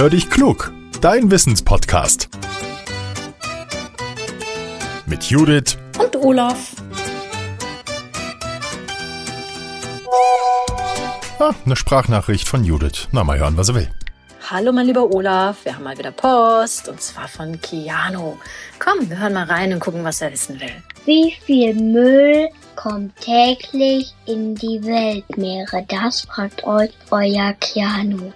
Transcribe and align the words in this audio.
Hör 0.00 0.08
dich 0.08 0.30
klug, 0.30 0.72
dein 1.02 1.30
Wissenspodcast. 1.30 2.30
Mit 5.04 5.24
Judith 5.24 5.76
und 5.98 6.16
Olaf. 6.16 6.74
Ah, 11.38 11.52
eine 11.66 11.76
Sprachnachricht 11.76 12.48
von 12.48 12.64
Judith. 12.64 13.08
Na, 13.12 13.24
mal 13.24 13.38
hören, 13.38 13.58
was 13.58 13.68
er 13.68 13.74
will. 13.74 13.90
Hallo, 14.50 14.72
mein 14.72 14.86
lieber 14.86 15.04
Olaf. 15.14 15.66
Wir 15.66 15.74
haben 15.74 15.84
mal 15.84 15.98
wieder 15.98 16.12
Post 16.12 16.88
und 16.88 17.02
zwar 17.02 17.28
von 17.28 17.60
Keanu. 17.60 18.38
Komm, 18.78 19.10
wir 19.10 19.18
hören 19.18 19.34
mal 19.34 19.44
rein 19.44 19.70
und 19.70 19.80
gucken, 19.80 20.02
was 20.02 20.22
er 20.22 20.32
wissen 20.32 20.58
will. 20.62 20.82
Wie 21.04 21.36
viel 21.44 21.74
Müll 21.74 22.48
kommt 22.74 23.14
täglich 23.16 24.14
in 24.24 24.54
die 24.54 24.82
Weltmeere? 24.82 25.84
Das 25.88 26.22
fragt 26.22 26.64
euch 26.64 26.90
euer 27.10 27.52
Keanu. 27.60 28.32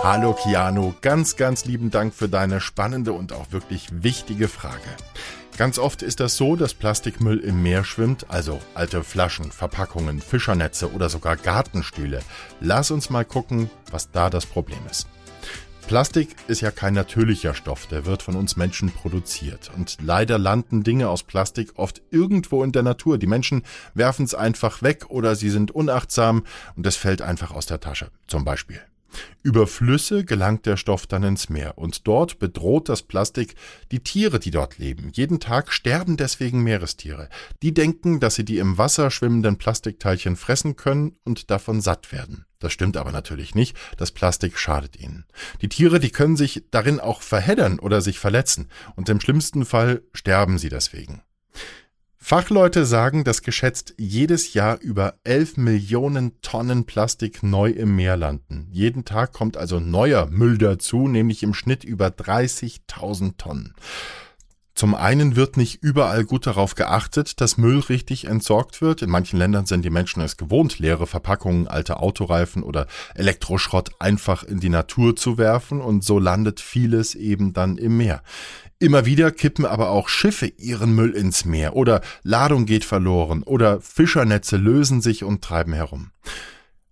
Hallo 0.00 0.32
Keanu, 0.32 0.94
ganz, 1.00 1.34
ganz 1.34 1.64
lieben 1.64 1.90
Dank 1.90 2.14
für 2.14 2.28
deine 2.28 2.60
spannende 2.60 3.12
und 3.12 3.32
auch 3.32 3.50
wirklich 3.50 3.88
wichtige 3.90 4.46
Frage. 4.46 4.78
Ganz 5.56 5.78
oft 5.80 6.02
ist 6.02 6.20
das 6.20 6.36
so, 6.36 6.54
dass 6.54 6.72
Plastikmüll 6.72 7.38
im 7.38 7.64
Meer 7.64 7.82
schwimmt, 7.82 8.26
also 8.28 8.60
alte 8.74 9.02
Flaschen, 9.02 9.50
Verpackungen, 9.50 10.20
Fischernetze 10.20 10.92
oder 10.92 11.08
sogar 11.08 11.36
Gartenstühle. 11.36 12.20
Lass 12.60 12.92
uns 12.92 13.10
mal 13.10 13.24
gucken, 13.24 13.70
was 13.90 14.12
da 14.12 14.30
das 14.30 14.46
Problem 14.46 14.78
ist. 14.88 15.08
Plastik 15.88 16.36
ist 16.46 16.60
ja 16.60 16.70
kein 16.70 16.94
natürlicher 16.94 17.54
Stoff, 17.54 17.86
der 17.86 18.06
wird 18.06 18.22
von 18.22 18.36
uns 18.36 18.56
Menschen 18.56 18.92
produziert. 18.92 19.70
Und 19.74 19.96
leider 20.00 20.38
landen 20.38 20.84
Dinge 20.84 21.08
aus 21.08 21.24
Plastik 21.24 21.72
oft 21.74 22.02
irgendwo 22.10 22.62
in 22.62 22.70
der 22.70 22.84
Natur. 22.84 23.18
Die 23.18 23.26
Menschen 23.26 23.64
werfen 23.94 24.24
es 24.26 24.34
einfach 24.34 24.80
weg 24.80 25.06
oder 25.08 25.34
sie 25.34 25.50
sind 25.50 25.72
unachtsam 25.72 26.44
und 26.76 26.86
es 26.86 26.96
fällt 26.96 27.20
einfach 27.20 27.50
aus 27.50 27.66
der 27.66 27.80
Tasche, 27.80 28.10
zum 28.28 28.44
Beispiel. 28.44 28.80
Über 29.42 29.66
Flüsse 29.66 30.24
gelangt 30.24 30.66
der 30.66 30.76
Stoff 30.76 31.06
dann 31.06 31.22
ins 31.22 31.48
Meer 31.48 31.78
und 31.78 32.06
dort 32.06 32.38
bedroht 32.38 32.88
das 32.88 33.02
Plastik 33.02 33.54
die 33.92 34.00
Tiere, 34.00 34.38
die 34.38 34.50
dort 34.50 34.78
leben. 34.78 35.10
Jeden 35.14 35.40
Tag 35.40 35.72
sterben 35.72 36.16
deswegen 36.16 36.62
Meerestiere. 36.62 37.28
Die 37.62 37.72
denken, 37.72 38.20
dass 38.20 38.34
sie 38.34 38.44
die 38.44 38.58
im 38.58 38.78
Wasser 38.78 39.10
schwimmenden 39.10 39.56
Plastikteilchen 39.56 40.36
fressen 40.36 40.76
können 40.76 41.16
und 41.24 41.50
davon 41.50 41.80
satt 41.80 42.12
werden. 42.12 42.44
Das 42.58 42.72
stimmt 42.72 42.96
aber 42.96 43.12
natürlich 43.12 43.54
nicht. 43.54 43.76
Das 43.96 44.10
Plastik 44.10 44.58
schadet 44.58 44.98
ihnen. 44.98 45.24
Die 45.62 45.68
Tiere, 45.68 46.00
die 46.00 46.10
können 46.10 46.36
sich 46.36 46.64
darin 46.70 46.98
auch 46.98 47.22
verheddern 47.22 47.78
oder 47.78 48.00
sich 48.00 48.18
verletzen 48.18 48.68
und 48.96 49.08
im 49.08 49.20
schlimmsten 49.20 49.64
Fall 49.64 50.02
sterben 50.12 50.58
sie 50.58 50.68
deswegen. 50.68 51.22
Fachleute 52.28 52.84
sagen, 52.84 53.24
dass 53.24 53.40
geschätzt 53.40 53.94
jedes 53.96 54.52
Jahr 54.52 54.78
über 54.82 55.14
11 55.24 55.56
Millionen 55.56 56.38
Tonnen 56.42 56.84
Plastik 56.84 57.42
neu 57.42 57.70
im 57.70 57.96
Meer 57.96 58.18
landen. 58.18 58.68
Jeden 58.70 59.06
Tag 59.06 59.32
kommt 59.32 59.56
also 59.56 59.80
neuer 59.80 60.26
Müll 60.26 60.58
dazu, 60.58 61.08
nämlich 61.08 61.42
im 61.42 61.54
Schnitt 61.54 61.84
über 61.84 62.08
30.000 62.08 63.38
Tonnen. 63.38 63.74
Zum 64.74 64.94
einen 64.94 65.34
wird 65.34 65.56
nicht 65.56 65.82
überall 65.82 66.24
gut 66.24 66.46
darauf 66.46 66.74
geachtet, 66.74 67.40
dass 67.40 67.56
Müll 67.56 67.80
richtig 67.80 68.26
entsorgt 68.26 68.80
wird. 68.80 69.02
In 69.02 69.10
manchen 69.10 69.36
Ländern 69.36 69.66
sind 69.66 69.84
die 69.84 69.90
Menschen 69.90 70.22
es 70.22 70.36
gewohnt, 70.36 70.78
leere 70.78 71.06
Verpackungen, 71.06 71.66
alte 71.66 71.98
Autoreifen 71.98 72.62
oder 72.62 72.86
Elektroschrott 73.14 73.90
einfach 73.98 74.44
in 74.44 74.60
die 74.60 74.68
Natur 74.68 75.16
zu 75.16 75.38
werfen 75.38 75.80
und 75.80 76.04
so 76.04 76.18
landet 76.18 76.60
vieles 76.60 77.14
eben 77.14 77.54
dann 77.54 77.78
im 77.78 77.96
Meer. 77.96 78.22
Immer 78.80 79.06
wieder 79.06 79.32
kippen 79.32 79.66
aber 79.66 79.90
auch 79.90 80.08
Schiffe 80.08 80.46
ihren 80.46 80.94
Müll 80.94 81.10
ins 81.10 81.44
Meer 81.44 81.74
oder 81.74 82.00
Ladung 82.22 82.64
geht 82.64 82.84
verloren 82.84 83.42
oder 83.42 83.80
Fischernetze 83.80 84.56
lösen 84.56 85.00
sich 85.00 85.24
und 85.24 85.42
treiben 85.42 85.72
herum. 85.72 86.12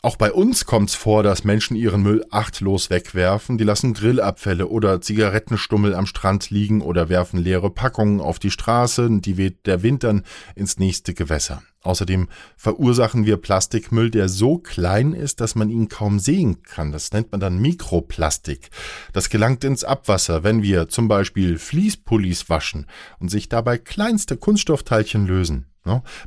Auch 0.00 0.16
bei 0.16 0.32
uns 0.32 0.64
kommt's 0.64 0.94
vor, 0.94 1.24
dass 1.24 1.42
Menschen 1.42 1.74
ihren 1.74 2.02
Müll 2.02 2.24
achtlos 2.30 2.88
wegwerfen. 2.88 3.58
Die 3.58 3.64
lassen 3.64 3.94
Grillabfälle 3.94 4.68
oder 4.68 5.00
Zigarettenstummel 5.00 5.92
am 5.92 6.06
Strand 6.06 6.50
liegen 6.50 6.82
oder 6.82 7.08
werfen 7.08 7.40
leere 7.40 7.68
Packungen 7.70 8.20
auf 8.20 8.38
die 8.38 8.52
Straße, 8.52 9.08
die 9.20 9.36
weht 9.36 9.66
der 9.66 9.82
Wind 9.82 10.04
dann 10.04 10.22
ins 10.54 10.78
nächste 10.78 11.14
Gewässer. 11.14 11.62
Außerdem 11.82 12.28
verursachen 12.56 13.26
wir 13.26 13.38
Plastikmüll, 13.38 14.10
der 14.10 14.28
so 14.28 14.58
klein 14.58 15.14
ist, 15.14 15.40
dass 15.40 15.56
man 15.56 15.68
ihn 15.68 15.88
kaum 15.88 16.20
sehen 16.20 16.62
kann. 16.62 16.92
Das 16.92 17.12
nennt 17.12 17.32
man 17.32 17.40
dann 17.40 17.58
Mikroplastik. 17.58 18.70
Das 19.12 19.30
gelangt 19.30 19.64
ins 19.64 19.82
Abwasser, 19.82 20.44
wenn 20.44 20.62
wir 20.62 20.88
zum 20.88 21.08
Beispiel 21.08 21.58
Fließpullis 21.58 22.48
waschen 22.48 22.86
und 23.18 23.30
sich 23.30 23.48
dabei 23.48 23.78
kleinste 23.78 24.36
Kunststoffteilchen 24.36 25.26
lösen. 25.26 25.66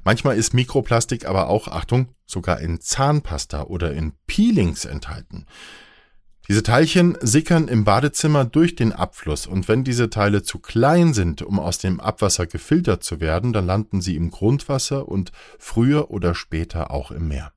Manchmal 0.03 0.37
ist 0.37 0.53
Mikroplastik 0.53 1.27
aber 1.27 1.47
auch, 1.47 1.67
Achtung, 1.67 2.09
sogar 2.25 2.59
in 2.59 2.81
Zahnpasta 2.81 3.63
oder 3.63 3.93
in 3.93 4.13
Peelings 4.27 4.85
enthalten. 4.85 5.45
Diese 6.47 6.63
Teilchen 6.63 7.17
sickern 7.21 7.67
im 7.67 7.85
Badezimmer 7.85 8.43
durch 8.43 8.75
den 8.75 8.91
Abfluss 8.91 9.47
und 9.47 9.67
wenn 9.67 9.83
diese 9.83 10.09
Teile 10.09 10.43
zu 10.43 10.59
klein 10.59 11.13
sind, 11.13 11.41
um 11.41 11.59
aus 11.59 11.77
dem 11.77 11.99
Abwasser 11.99 12.47
gefiltert 12.47 13.03
zu 13.03 13.21
werden, 13.21 13.53
dann 13.53 13.65
landen 13.65 14.01
sie 14.01 14.15
im 14.15 14.31
Grundwasser 14.31 15.07
und 15.07 15.31
früher 15.59 16.11
oder 16.11 16.35
später 16.35 16.91
auch 16.91 17.11
im 17.11 17.27
Meer. 17.27 17.53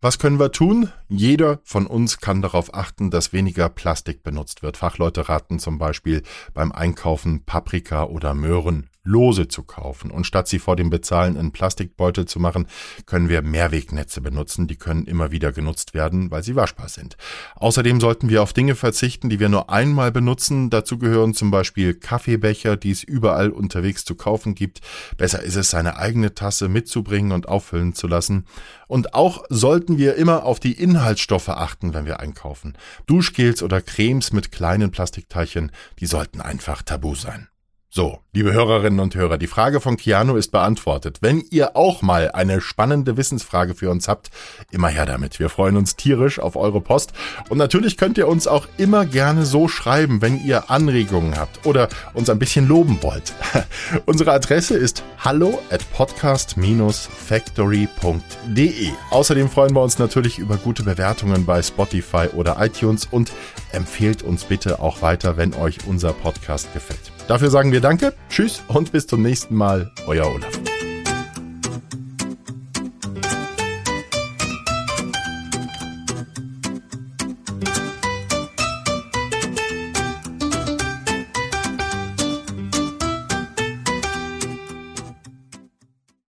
Was 0.00 0.18
können 0.18 0.38
wir 0.38 0.52
tun? 0.52 0.90
Jeder 1.08 1.60
von 1.64 1.86
uns 1.86 2.18
kann 2.18 2.40
darauf 2.40 2.72
achten, 2.74 3.10
dass 3.10 3.32
weniger 3.32 3.68
Plastik 3.68 4.22
benutzt 4.22 4.62
wird. 4.62 4.76
Fachleute 4.76 5.28
raten 5.28 5.58
zum 5.58 5.78
Beispiel 5.78 6.22
beim 6.54 6.70
Einkaufen 6.70 7.44
Paprika 7.44 8.04
oder 8.04 8.32
Möhren 8.32 8.88
lose 9.06 9.48
zu 9.48 9.62
kaufen. 9.62 10.10
Und 10.10 10.26
statt 10.26 10.48
sie 10.48 10.58
vor 10.58 10.76
dem 10.76 10.90
Bezahlen 10.90 11.36
in 11.36 11.52
Plastikbeutel 11.52 12.26
zu 12.26 12.38
machen, 12.38 12.66
können 13.06 13.28
wir 13.28 13.40
Mehrwegnetze 13.42 14.20
benutzen. 14.20 14.66
Die 14.66 14.76
können 14.76 15.06
immer 15.06 15.30
wieder 15.30 15.52
genutzt 15.52 15.94
werden, 15.94 16.30
weil 16.30 16.42
sie 16.42 16.56
waschbar 16.56 16.88
sind. 16.88 17.16
Außerdem 17.54 18.00
sollten 18.00 18.28
wir 18.28 18.42
auf 18.42 18.52
Dinge 18.52 18.74
verzichten, 18.74 19.30
die 19.30 19.40
wir 19.40 19.48
nur 19.48 19.70
einmal 19.70 20.12
benutzen. 20.12 20.68
Dazu 20.70 20.98
gehören 20.98 21.32
zum 21.32 21.50
Beispiel 21.50 21.94
Kaffeebecher, 21.94 22.76
die 22.76 22.90
es 22.90 23.02
überall 23.02 23.50
unterwegs 23.50 24.04
zu 24.04 24.14
kaufen 24.14 24.54
gibt. 24.54 24.80
Besser 25.16 25.42
ist 25.42 25.56
es, 25.56 25.70
seine 25.70 25.96
eigene 25.96 26.34
Tasse 26.34 26.68
mitzubringen 26.68 27.32
und 27.32 27.48
auffüllen 27.48 27.94
zu 27.94 28.06
lassen. 28.06 28.46
Und 28.88 29.14
auch 29.14 29.44
sollten 29.48 29.98
wir 29.98 30.16
immer 30.16 30.44
auf 30.44 30.60
die 30.60 30.72
Inhaltsstoffe 30.72 31.48
achten, 31.48 31.94
wenn 31.94 32.06
wir 32.06 32.20
einkaufen. 32.20 32.76
Duschgels 33.06 33.62
oder 33.62 33.80
Cremes 33.80 34.32
mit 34.32 34.52
kleinen 34.52 34.90
Plastikteilchen, 34.90 35.72
die 35.98 36.06
sollten 36.06 36.40
einfach 36.40 36.82
tabu 36.82 37.14
sein. 37.14 37.48
So, 37.88 38.18
liebe 38.32 38.52
Hörerinnen 38.52 38.98
und 39.00 39.14
Hörer, 39.14 39.38
die 39.38 39.46
Frage 39.46 39.80
von 39.80 39.96
Keanu 39.96 40.36
ist 40.36 40.50
beantwortet. 40.50 41.18
Wenn 41.22 41.42
ihr 41.50 41.76
auch 41.76 42.02
mal 42.02 42.32
eine 42.32 42.60
spannende 42.60 43.16
Wissensfrage 43.16 43.74
für 43.74 43.88
uns 43.90 44.08
habt, 44.08 44.30
immer 44.70 44.88
her 44.88 45.06
damit. 45.06 45.38
Wir 45.38 45.48
freuen 45.48 45.78
uns 45.78 45.96
tierisch 45.96 46.38
auf 46.38 46.56
eure 46.56 46.82
Post. 46.82 47.14
Und 47.48 47.56
natürlich 47.58 47.96
könnt 47.96 48.18
ihr 48.18 48.28
uns 48.28 48.46
auch 48.48 48.66
immer 48.76 49.06
gerne 49.06 49.46
so 49.46 49.68
schreiben, 49.68 50.20
wenn 50.20 50.44
ihr 50.44 50.68
Anregungen 50.68 51.38
habt 51.38 51.64
oder 51.64 51.88
uns 52.12 52.28
ein 52.28 52.40
bisschen 52.40 52.68
loben 52.68 52.98
wollt. 53.02 53.32
Unsere 54.04 54.32
Adresse 54.32 54.76
ist 54.76 55.02
hallo 55.18 55.58
at 55.70 55.90
podcast-factory.de. 55.92 58.90
Außerdem 59.10 59.48
freuen 59.48 59.74
wir 59.74 59.82
uns 59.82 59.98
natürlich 59.98 60.38
über 60.38 60.58
gute 60.58 60.82
Bewertungen 60.82 61.46
bei 61.46 61.62
Spotify 61.62 62.28
oder 62.34 62.58
iTunes 62.60 63.08
und 63.10 63.32
empfehlt 63.72 64.22
uns 64.22 64.44
bitte 64.44 64.80
auch 64.80 65.00
weiter, 65.02 65.38
wenn 65.38 65.54
euch 65.54 65.78
unser 65.86 66.12
Podcast 66.12 66.72
gefällt. 66.74 67.15
Dafür 67.28 67.50
sagen 67.50 67.72
wir 67.72 67.80
Danke, 67.80 68.12
Tschüss 68.28 68.62
und 68.68 68.92
bis 68.92 69.06
zum 69.06 69.22
nächsten 69.22 69.54
Mal. 69.54 69.90
Euer 70.06 70.26
Olaf. 70.26 70.75